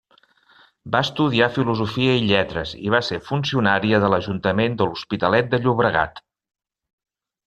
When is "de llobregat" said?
5.53-6.23